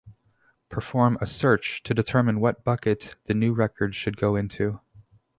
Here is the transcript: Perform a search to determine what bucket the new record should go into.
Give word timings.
Perform 0.67 1.19
a 1.21 1.27
search 1.27 1.83
to 1.83 1.93
determine 1.93 2.39
what 2.39 2.63
bucket 2.63 3.17
the 3.25 3.35
new 3.35 3.53
record 3.53 3.93
should 3.93 4.17
go 4.17 4.35
into. 4.35 4.79